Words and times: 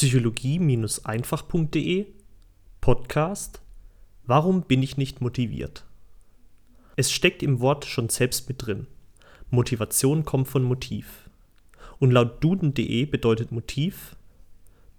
psychologie-einfach.de 0.00 2.06
Podcast 2.80 3.60
Warum 4.24 4.62
bin 4.62 4.82
ich 4.82 4.96
nicht 4.96 5.20
motiviert? 5.20 5.84
Es 6.96 7.12
steckt 7.12 7.42
im 7.42 7.60
Wort 7.60 7.84
schon 7.84 8.08
selbst 8.08 8.48
mit 8.48 8.66
drin. 8.66 8.86
Motivation 9.50 10.24
kommt 10.24 10.48
von 10.48 10.62
Motiv. 10.62 11.28
Und 11.98 12.12
laut 12.12 12.42
duden.de 12.42 13.04
bedeutet 13.04 13.52
Motiv 13.52 14.16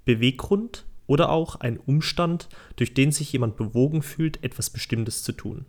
Beweggrund 0.05 0.85
oder 1.07 1.31
auch 1.31 1.55
ein 1.55 1.79
Umstand, 1.79 2.47
durch 2.75 2.93
den 2.93 3.11
sich 3.11 3.33
jemand 3.33 3.57
bewogen 3.57 4.03
fühlt, 4.03 4.43
etwas 4.43 4.69
Bestimmtes 4.69 5.23
zu 5.23 5.31
tun. 5.31 5.65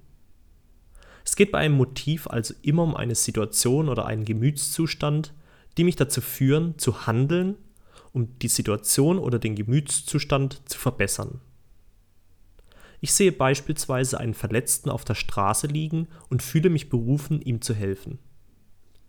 Es 1.24 1.36
geht 1.36 1.52
bei 1.52 1.60
einem 1.60 1.78
Motiv 1.78 2.26
also 2.26 2.52
immer 2.60 2.82
um 2.82 2.94
eine 2.94 3.14
Situation 3.14 3.88
oder 3.88 4.04
einen 4.04 4.26
Gemütszustand, 4.26 5.32
die 5.78 5.84
mich 5.84 5.96
dazu 5.96 6.20
führen, 6.20 6.76
zu 6.76 7.06
handeln, 7.06 7.56
um 8.12 8.38
die 8.38 8.48
Situation 8.48 9.18
oder 9.18 9.38
den 9.38 9.54
Gemütszustand 9.54 10.68
zu 10.68 10.78
verbessern. 10.78 11.40
Ich 13.00 13.12
sehe 13.12 13.32
beispielsweise 13.32 14.20
einen 14.20 14.34
Verletzten 14.34 14.88
auf 14.88 15.04
der 15.04 15.16
Straße 15.16 15.66
liegen 15.66 16.06
und 16.28 16.42
fühle 16.42 16.70
mich 16.70 16.88
berufen, 16.88 17.42
ihm 17.42 17.60
zu 17.60 17.74
helfen. 17.74 18.18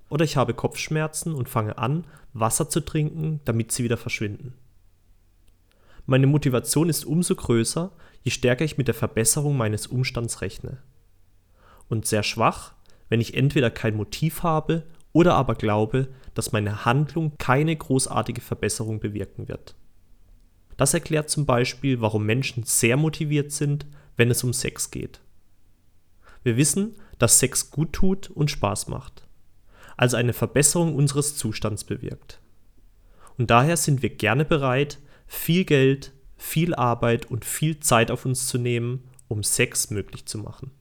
Oder 0.09 0.25
ich 0.25 0.35
habe 0.35 0.53
Kopfschmerzen 0.53 1.34
und 1.34 1.47
fange 1.47 1.77
an, 1.77 2.05
Wasser 2.34 2.70
zu 2.70 2.81
trinken, 2.81 3.39
damit 3.45 3.71
sie 3.71 3.84
wieder 3.84 3.97
verschwinden. 3.97 4.53
Meine 6.05 6.27
Motivation 6.27 6.89
ist 6.89 7.05
umso 7.05 7.35
größer, 7.35 7.91
je 8.23 8.31
stärker 8.31 8.66
ich 8.66 8.77
mit 8.77 8.88
der 8.88 8.95
Verbesserung 8.95 9.55
meines 9.55 9.88
Umstands 9.88 10.41
rechne. 10.41 10.80
Und 11.88 12.05
sehr 12.05 12.23
schwach, 12.23 12.73
wenn 13.09 13.22
ich 13.22 13.35
entweder 13.35 13.70
kein 13.70 13.95
Motiv 13.95 14.44
habe 14.44 14.83
oder 15.13 15.35
aber 15.35 15.55
glaube, 15.55 16.09
dass 16.34 16.52
meine 16.52 16.85
Handlung 16.85 17.38
keine 17.38 17.76
großartige 17.76 18.41
Verbesserung 18.41 18.99
bewirken 18.99 19.48
wird. 19.48 19.76
Das 20.76 20.94
erklärt 20.94 21.30
zum 21.30 21.45
Beispiel, 21.45 22.02
warum 22.02 22.26
Menschen 22.26 22.63
sehr 22.63 22.98
motiviert 22.98 23.52
sind, 23.52 23.86
wenn 24.17 24.31
es 24.31 24.44
um 24.44 24.53
Sex 24.53 24.91
geht. 24.91 25.22
Wir 26.44 26.58
wissen, 26.58 26.95
dass 27.19 27.39
Sex 27.39 27.72
gut 27.72 27.94
tut 27.94 28.30
und 28.30 28.52
Spaß 28.52 28.88
macht, 28.88 29.28
also 29.95 30.17
eine 30.17 30.34
Verbesserung 30.34 30.95
unseres 30.95 31.38
Zustands 31.38 31.84
bewirkt. 31.84 32.41
Und 33.38 33.50
daher 33.50 33.78
sind 33.78 34.02
wir 34.02 34.09
gerne 34.09 34.45
bereit, 34.45 35.00
viel 35.28 35.64
Geld, 35.64 36.11
viel 36.36 36.75
Arbeit 36.75 37.28
und 37.28 37.45
viel 37.45 37.80
Zeit 37.80 38.11
auf 38.11 38.25
uns 38.25 38.47
zu 38.47 38.58
nehmen, 38.58 39.09
um 39.28 39.44
Sex 39.44 39.89
möglich 39.89 40.25
zu 40.25 40.38
machen. 40.38 40.72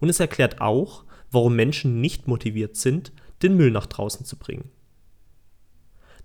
Und 0.00 0.08
es 0.08 0.20
erklärt 0.20 0.60
auch, 0.60 1.04
warum 1.30 1.56
Menschen 1.56 2.00
nicht 2.00 2.26
motiviert 2.26 2.76
sind, 2.76 3.12
den 3.42 3.56
Müll 3.56 3.70
nach 3.70 3.86
draußen 3.86 4.24
zu 4.24 4.36
bringen. 4.36 4.70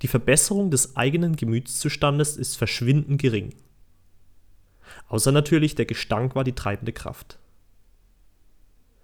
Die 0.01 0.07
Verbesserung 0.07 0.71
des 0.71 0.95
eigenen 0.95 1.35
Gemütszustandes 1.35 2.37
ist 2.37 2.57
verschwindend 2.57 3.21
gering. 3.21 3.55
Außer 5.07 5.31
natürlich 5.31 5.75
der 5.75 5.85
Gestank 5.85 6.35
war 6.35 6.43
die 6.43 6.53
treibende 6.53 6.91
Kraft. 6.91 7.39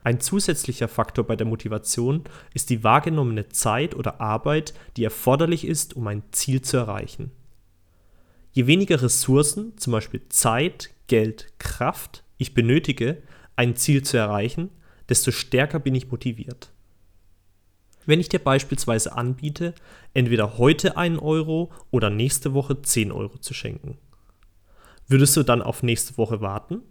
Ein 0.04 0.20
zusätzlicher 0.20 0.88
Faktor 0.88 1.26
bei 1.26 1.36
der 1.36 1.48
Motivation 1.48 2.24
ist 2.54 2.70
die 2.70 2.84
wahrgenommene 2.84 3.50
Zeit 3.50 3.96
oder 3.96 4.22
Arbeit, 4.22 4.74
die 4.98 5.04
erforderlich 5.04 5.66
ist, 5.66 5.96
um 5.96 6.08
ein 6.08 6.24
Ziel 6.32 6.62
zu 6.62 6.78
erreichen. 6.78 7.32
Je 8.52 8.66
weniger 8.66 9.02
Ressourcen, 9.02 9.78
zum 9.78 9.92
Beispiel 9.92 10.22
Zeit, 10.30 10.92
Geld, 11.08 11.54
Kraft, 11.60 12.24
ich 12.38 12.54
benötige, 12.54 13.22
ein 13.56 13.76
Ziel 13.76 14.04
zu 14.04 14.18
erreichen, 14.18 14.70
desto 15.10 15.32
stärker 15.32 15.80
bin 15.80 15.96
ich 15.96 16.12
motiviert. 16.12 16.72
Wenn 18.06 18.20
ich 18.20 18.30
dir 18.30 18.40
beispielsweise 18.40 19.16
anbiete, 19.16 19.76
entweder 20.14 20.58
heute 20.58 20.98
einen 20.98 21.20
Euro 21.20 21.72
oder 21.92 22.10
nächste 22.10 22.54
Woche 22.54 22.82
10 22.82 23.12
Euro 23.12 23.38
zu 23.38 23.54
schenken, 23.54 23.98
würdest 25.08 25.36
du 25.36 25.44
dann 25.44 25.62
auf 25.62 25.84
nächste 25.84 26.18
Woche 26.18 26.42
warten? 26.42 26.82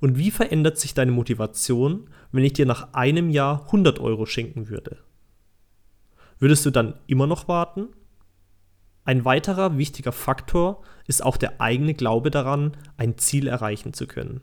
Und 0.00 0.16
wie 0.16 0.30
verändert 0.30 0.78
sich 0.78 0.94
deine 0.94 1.12
Motivation, 1.12 2.08
wenn 2.32 2.44
ich 2.44 2.54
dir 2.54 2.66
nach 2.66 2.94
einem 2.94 3.28
Jahr 3.30 3.66
100 3.66 3.98
Euro 4.00 4.24
schenken 4.26 4.68
würde? 4.68 4.98
Würdest 6.38 6.64
du 6.64 6.70
dann 6.70 6.94
immer 7.06 7.26
noch 7.26 7.48
warten? 7.48 7.88
Ein 9.04 9.24
weiterer 9.24 9.76
wichtiger 9.76 10.12
Faktor 10.12 10.82
ist 11.06 11.22
auch 11.22 11.36
der 11.36 11.60
eigene 11.60 11.94
Glaube 11.94 12.30
daran, 12.30 12.76
ein 12.96 13.18
Ziel 13.18 13.46
erreichen 13.46 13.92
zu 13.92 14.06
können. 14.06 14.40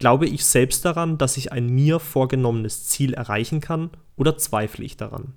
Glaube 0.00 0.26
ich 0.26 0.46
selbst 0.46 0.86
daran, 0.86 1.18
dass 1.18 1.36
ich 1.36 1.52
ein 1.52 1.66
mir 1.66 2.00
vorgenommenes 2.00 2.88
Ziel 2.88 3.12
erreichen 3.12 3.60
kann 3.60 3.90
oder 4.16 4.38
zweifle 4.38 4.82
ich 4.82 4.96
daran? 4.96 5.34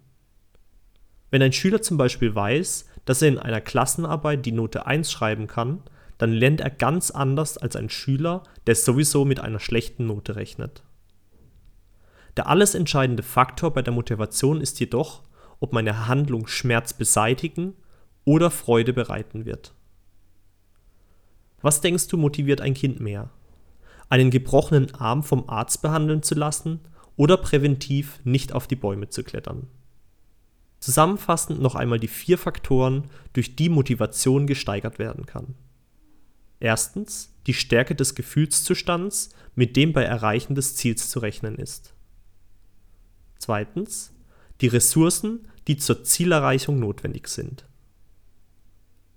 Wenn 1.30 1.42
ein 1.42 1.52
Schüler 1.52 1.82
zum 1.82 1.98
Beispiel 1.98 2.34
weiß, 2.34 2.86
dass 3.04 3.22
er 3.22 3.28
in 3.28 3.40
einer 3.40 3.60
Klassenarbeit 3.60 4.46
die 4.46 4.54
Note 4.54 4.86
1 4.86 5.12
schreiben 5.12 5.48
kann, 5.48 5.84
dann 6.18 6.32
lernt 6.32 6.62
er 6.62 6.70
ganz 6.70 7.12
anders 7.12 7.58
als 7.58 7.76
ein 7.76 7.90
Schüler, 7.90 8.44
der 8.66 8.76
sowieso 8.76 9.26
mit 9.26 9.42
einer 9.42 9.60
schlechten 9.60 10.08
Note 10.08 10.38
rechnet. 10.38 10.84
Der 12.38 12.48
alles 12.48 12.74
entscheidende 12.74 13.24
Faktor 13.24 13.74
bei 13.74 13.82
der 13.82 13.94
Motivation 13.94 14.62
ist 14.62 14.80
jedoch, 14.80 15.24
ob 15.60 15.74
meine 15.74 16.08
Handlung 16.08 16.48
Schmerz 16.48 16.94
beseitigen 16.94 17.74
oder 18.24 18.50
Freude 18.50 18.94
bereiten 18.94 19.44
wird. 19.44 19.74
Was 21.62 21.82
denkst 21.82 22.08
du 22.08 22.16
motiviert 22.16 22.62
ein 22.62 22.74
Kind 22.74 23.02
mehr? 23.02 23.30
Einen 24.10 24.32
gebrochenen 24.32 24.94
Arm 24.96 25.24
vom 25.24 25.50
Arzt 25.50 25.82
behandeln 25.82 26.24
zu 26.24 26.36
lassen 26.36 26.82
oder 27.16 27.38
präventiv 27.38 28.20
nicht 28.24 28.54
auf 28.54 28.68
die 28.68 28.76
Bäume 28.76 29.10
zu 29.10 29.24
klettern. 29.24 29.68
Zusammenfassend 30.80 31.62
noch 31.62 31.76
einmal 31.76 32.00
die 32.00 32.08
vier 32.08 32.38
Faktoren, 32.38 33.10
durch 33.32 33.56
die 33.56 33.70
Motivation 33.70 34.48
gesteigert 34.48 35.00
werden 35.00 35.26
kann. 35.26 35.56
Erstens 36.60 37.34
die 37.48 37.54
Stärke 37.54 37.96
des 37.96 38.16
Gefühlszustands, 38.16 39.30
mit 39.56 39.76
dem 39.76 39.94
bei 39.94 40.04
Erreichen 40.04 40.56
des 40.56 40.76
Ziels 40.76 41.10
zu 41.10 41.20
rechnen 41.20 41.56
ist. 41.56 41.94
Zweitens 43.38 44.14
die 44.62 44.68
Ressourcen, 44.68 45.48
die 45.68 45.78
zur 45.78 46.04
Zielerreichung 46.04 46.80
notwendig 46.80 47.28
sind. 47.28 47.66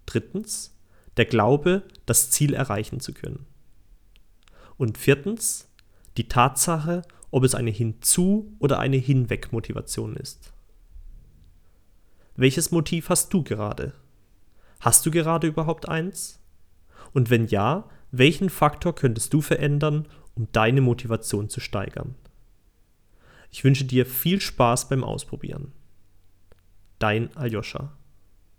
Drittens 0.07 0.77
der 1.17 1.25
Glaube, 1.25 1.83
das 2.05 2.31
Ziel 2.31 2.55
erreichen 2.55 3.01
zu 3.01 3.13
können. 3.13 3.47
Und 4.77 4.99
viertens, 4.99 5.69
die 6.17 6.29
Tatsache, 6.29 7.03
ob 7.31 7.45
es 7.45 7.55
eine 7.55 7.71
Hinzu- 7.71 8.53
oder 8.59 8.79
eine 8.79 8.97
Hinweg-Motivation 8.97 10.17
ist. 10.17 10.53
Welches 12.37 12.71
Motiv 12.71 13.09
hast 13.09 13.33
du 13.33 13.43
gerade? 13.43 13.95
Hast 14.81 15.07
du 15.07 15.11
gerade 15.11 15.47
überhaupt 15.47 15.89
eins? 15.89 16.41
Und 17.13 17.31
wenn 17.31 17.47
ja, 17.47 17.89
welchen 18.11 18.51
Faktor 18.51 18.95
könntest 18.95 19.33
du 19.33 19.41
verändern, 19.41 20.07
um 20.35 20.49
deine 20.53 20.83
Motivation 20.83 21.49
zu 21.49 21.61
steigern? 21.61 22.15
Ich 23.51 23.65
wünsche 23.65 23.85
dir 23.85 24.05
viel 24.05 24.41
Spaß 24.41 24.89
beim 24.89 25.03
Ausprobieren. 25.03 25.73
Dein 26.99 27.35
Aljoscha. 27.37 27.97